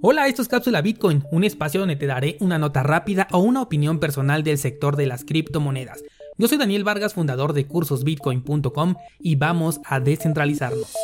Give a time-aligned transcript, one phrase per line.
[0.00, 3.62] Hola, esto es Cápsula Bitcoin, un espacio donde te daré una nota rápida o una
[3.62, 6.04] opinión personal del sector de las criptomonedas.
[6.36, 10.94] Yo soy Daniel Vargas, fundador de cursosbitcoin.com y vamos a descentralizarnos.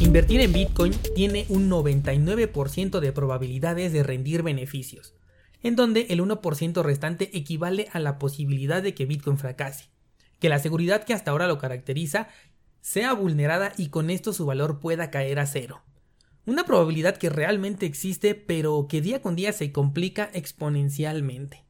[0.00, 5.14] Invertir en Bitcoin tiene un 99% de probabilidades de rendir beneficios,
[5.62, 9.90] en donde el 1% restante equivale a la posibilidad de que Bitcoin fracase,
[10.40, 12.28] que la seguridad que hasta ahora lo caracteriza
[12.80, 15.82] sea vulnerada y con esto su valor pueda caer a cero.
[16.44, 21.64] Una probabilidad que realmente existe, pero que día con día se complica exponencialmente.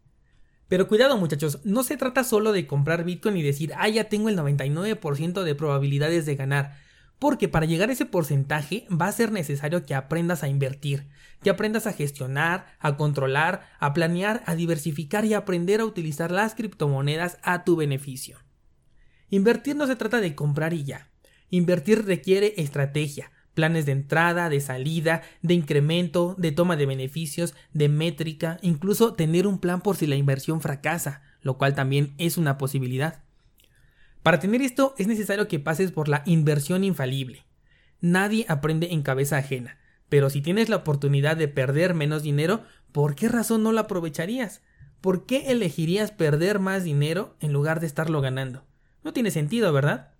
[0.69, 4.30] Pero cuidado muchachos, no se trata solo de comprar Bitcoin y decir, ah, ya tengo
[4.30, 6.79] el 99% de probabilidades de ganar,
[7.19, 11.07] porque para llegar a ese porcentaje va a ser necesario que aprendas a invertir,
[11.43, 16.55] que aprendas a gestionar, a controlar, a planear, a diversificar y aprender a utilizar las
[16.55, 18.39] criptomonedas a tu beneficio.
[19.29, 21.11] Invertir no se trata de comprar y ya.
[21.51, 27.88] Invertir requiere estrategia, planes de entrada, de salida, de incremento, de toma de beneficios, de
[27.88, 32.59] métrica, incluso tener un plan por si la inversión fracasa, lo cual también es una
[32.59, 33.23] posibilidad.
[34.23, 37.45] Para tener esto es necesario que pases por la inversión infalible.
[38.01, 42.62] Nadie aprende en cabeza ajena, pero si tienes la oportunidad de perder menos dinero,
[42.93, 44.62] ¿por qué razón no la aprovecharías?
[45.01, 48.65] ¿Por qué elegirías perder más dinero en lugar de estarlo ganando?
[49.02, 50.12] No tiene sentido, ¿verdad?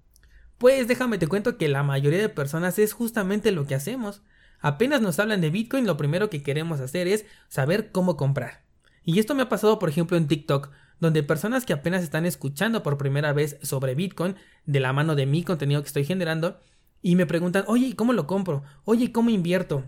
[0.63, 4.23] Pues déjame te cuento que la mayoría de personas es justamente lo que hacemos.
[4.61, 8.63] Apenas nos hablan de Bitcoin, lo primero que queremos hacer es saber cómo comprar.
[9.03, 12.85] Y esto me ha pasado, por ejemplo, en TikTok, donde personas que apenas están escuchando
[12.85, 16.61] por primera vez sobre Bitcoin, de la mano de mi contenido que estoy generando,
[17.01, 18.63] y me preguntan, oye, ¿cómo lo compro?
[18.85, 19.83] Oye, ¿cómo invierto?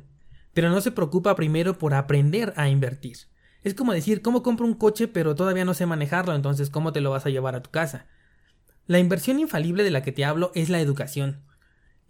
[0.54, 3.16] Pero no se preocupa primero por aprender a invertir.
[3.62, 6.34] Es como decir, ¿cómo compro un coche pero todavía no sé manejarlo?
[6.34, 8.08] Entonces, ¿cómo te lo vas a llevar a tu casa?
[8.86, 11.40] La inversión infalible de la que te hablo es la educación.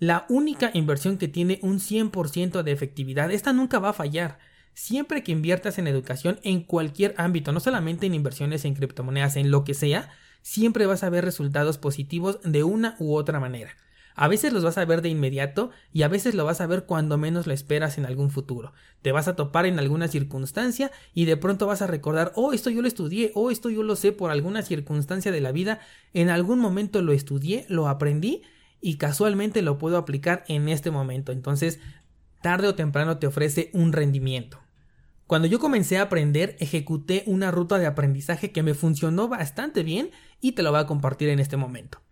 [0.01, 4.39] La única inversión que tiene un 100% de efectividad, esta nunca va a fallar.
[4.75, 9.53] Siempre que inviertas en educación en cualquier ámbito, no solamente en inversiones en criptomonedas, en
[9.53, 10.11] lo que sea,
[10.43, 13.77] siempre vas a ver resultados positivos de una u otra manera.
[14.15, 16.85] A veces los vas a ver de inmediato y a veces lo vas a ver
[16.85, 18.73] cuando menos lo esperas en algún futuro.
[19.03, 22.71] Te vas a topar en alguna circunstancia y de pronto vas a recordar, oh, esto
[22.71, 25.81] yo lo estudié, oh, esto yo lo sé por alguna circunstancia de la vida,
[26.13, 28.43] en algún momento lo estudié, lo aprendí
[28.81, 31.33] y casualmente lo puedo aplicar en este momento.
[31.33, 31.81] Entonces,
[32.41, 34.61] tarde o temprano te ofrece un rendimiento.
[35.27, 40.11] Cuando yo comencé a aprender, ejecuté una ruta de aprendizaje que me funcionó bastante bien
[40.41, 42.04] y te lo voy a compartir en este momento.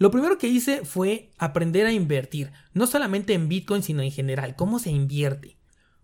[0.00, 4.56] Lo primero que hice fue aprender a invertir, no solamente en Bitcoin, sino en general,
[4.56, 5.58] cómo se invierte.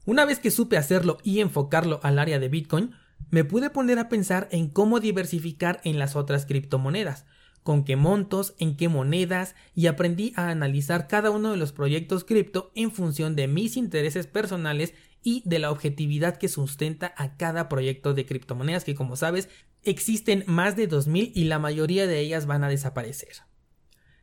[0.05, 2.91] Una vez que supe hacerlo y enfocarlo al área de Bitcoin,
[3.31, 7.25] me pude poner a pensar en cómo diversificar en las otras criptomonedas,
[7.63, 12.23] con qué montos, en qué monedas, y aprendí a analizar cada uno de los proyectos
[12.25, 14.93] cripto en función de mis intereses personales
[15.23, 19.49] y de la objetividad que sustenta a cada proyecto de criptomonedas que como sabes
[19.85, 23.37] existen más de 2000 y la mayoría de ellas van a desaparecer.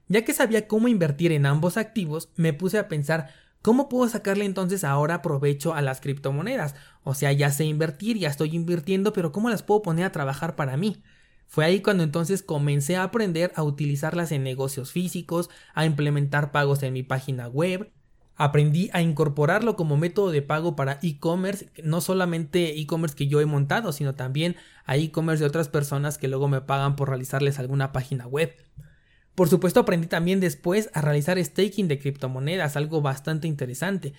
[0.08, 3.30] Ya que sabía cómo invertir en ambos activos, me puse a pensar
[3.62, 6.75] cómo puedo sacarle entonces ahora provecho a las criptomonedas.
[7.03, 10.56] O sea, ya sé invertir, ya estoy invirtiendo, pero ¿cómo las puedo poner a trabajar
[10.56, 11.02] para mí?
[11.47, 16.84] Fue ahí cuando entonces comencé a aprender a utilizarlas en negocios físicos, a implementar pagos
[16.84, 17.91] en mi página web,
[18.35, 23.46] aprendí a incorporarlo como método de pago para e-commerce, no solamente e-commerce que yo he
[23.46, 27.91] montado, sino también a e-commerce de otras personas que luego me pagan por realizarles alguna
[27.91, 28.56] página web.
[29.36, 34.14] Por supuesto aprendí también después a realizar staking de criptomonedas, algo bastante interesante.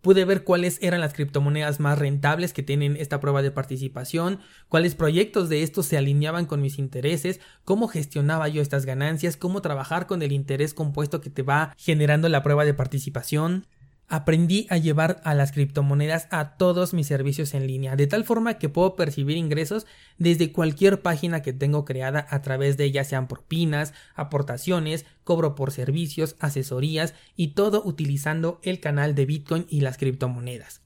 [0.00, 4.38] Pude ver cuáles eran las criptomonedas más rentables que tienen esta prueba de participación,
[4.68, 9.62] cuáles proyectos de estos se alineaban con mis intereses, cómo gestionaba yo estas ganancias, cómo
[9.62, 13.66] trabajar con el interés compuesto que te va generando la prueba de participación.
[14.08, 18.58] Aprendí a llevar a las criptomonedas a todos mis servicios en línea, de tal forma
[18.58, 19.86] que puedo percibir ingresos
[20.18, 25.72] desde cualquier página que tengo creada a través de ya sean propinas, aportaciones, cobro por
[25.72, 30.84] servicios, asesorías y todo utilizando el canal de Bitcoin y las criptomonedas.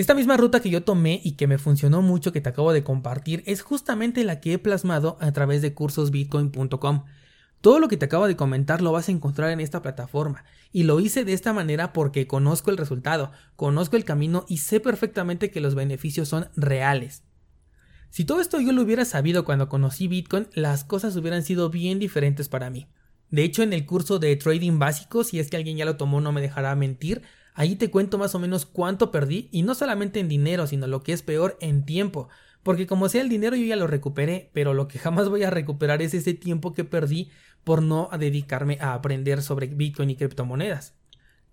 [0.00, 2.82] Esta misma ruta que yo tomé y que me funcionó mucho que te acabo de
[2.82, 7.04] compartir es justamente la que he plasmado a través de cursosbitcoin.com.
[7.60, 10.84] Todo lo que te acabo de comentar lo vas a encontrar en esta plataforma y
[10.84, 15.50] lo hice de esta manera porque conozco el resultado, conozco el camino y sé perfectamente
[15.50, 17.22] que los beneficios son reales.
[18.08, 21.98] Si todo esto yo lo hubiera sabido cuando conocí Bitcoin, las cosas hubieran sido bien
[21.98, 22.88] diferentes para mí.
[23.30, 26.20] De hecho, en el curso de trading básico, si es que alguien ya lo tomó
[26.20, 27.22] no me dejará mentir,
[27.54, 31.02] ahí te cuento más o menos cuánto perdí y no solamente en dinero, sino lo
[31.02, 32.28] que es peor en tiempo,
[32.62, 35.50] porque como sea el dinero yo ya lo recuperé, pero lo que jamás voy a
[35.50, 37.30] recuperar es ese tiempo que perdí
[37.64, 40.94] por no dedicarme a aprender sobre Bitcoin y criptomonedas.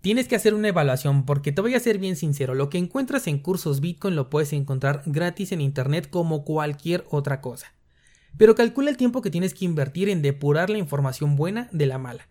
[0.00, 3.26] Tienes que hacer una evaluación porque te voy a ser bien sincero, lo que encuentras
[3.26, 7.74] en cursos Bitcoin lo puedes encontrar gratis en Internet como cualquier otra cosa.
[8.36, 11.98] Pero calcula el tiempo que tienes que invertir en depurar la información buena de la
[11.98, 12.28] mala.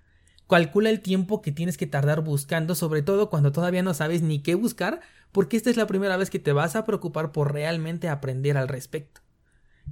[0.48, 4.40] Calcula el tiempo que tienes que tardar buscando, sobre todo cuando todavía no sabes ni
[4.40, 5.02] qué buscar,
[5.34, 8.70] porque esta es la primera vez que te vas a preocupar por realmente aprender al
[8.70, 9.20] respecto.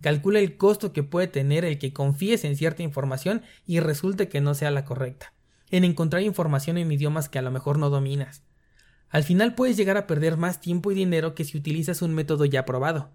[0.01, 4.41] Calcula el costo que puede tener el que confíes en cierta información y resulte que
[4.41, 5.35] no sea la correcta
[5.71, 8.43] en encontrar información en idiomas que a lo mejor no dominas.
[9.09, 12.45] Al final puedes llegar a perder más tiempo y dinero que si utilizas un método
[12.45, 13.11] ya probado.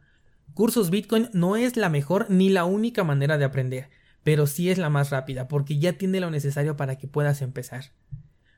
[0.54, 3.90] Cursos Bitcoin no es la mejor ni la única manera de aprender,
[4.24, 7.92] pero sí es la más rápida porque ya tiene lo necesario para que puedas empezar.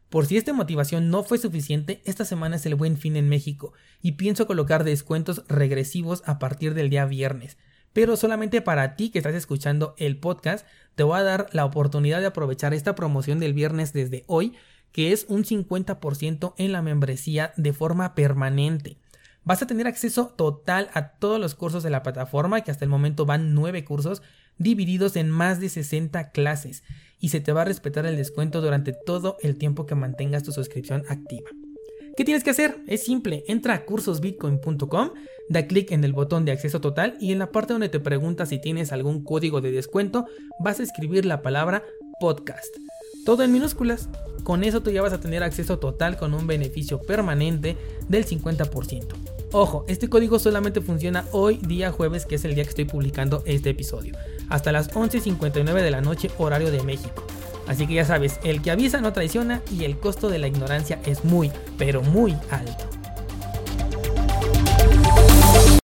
[0.08, 3.72] Por si esta motivación no fue suficiente, esta semana es el buen fin en México
[4.02, 7.56] y pienso colocar descuentos regresivos a partir del día viernes,
[7.92, 12.20] pero solamente para ti que estás escuchando el podcast, te voy a dar la oportunidad
[12.20, 14.54] de aprovechar esta promoción del viernes desde hoy,
[14.92, 18.98] que es un 50% en la membresía de forma permanente.
[19.44, 22.90] Vas a tener acceso total a todos los cursos de la plataforma, que hasta el
[22.90, 24.22] momento van 9 cursos,
[24.58, 26.84] divididos en más de 60 clases,
[27.18, 30.52] y se te va a respetar el descuento durante todo el tiempo que mantengas tu
[30.52, 31.50] suscripción activa.
[32.14, 32.76] ¿Qué tienes que hacer?
[32.86, 35.10] Es simple, entra a cursosbitcoin.com,
[35.48, 38.44] da clic en el botón de acceso total y en la parte donde te pregunta
[38.44, 40.26] si tienes algún código de descuento,
[40.60, 41.84] vas a escribir la palabra
[42.20, 42.76] podcast.
[43.24, 44.10] Todo en minúsculas.
[44.44, 47.78] Con eso tú ya vas a tener acceso total con un beneficio permanente
[48.08, 49.06] del 50%.
[49.52, 53.42] Ojo, este código solamente funciona hoy día jueves, que es el día que estoy publicando
[53.46, 54.16] este episodio,
[54.50, 57.24] hasta las 11.59 de la noche horario de México.
[57.66, 61.00] Así que ya sabes, el que avisa no traiciona y el costo de la ignorancia
[61.06, 63.01] es muy, pero muy alto.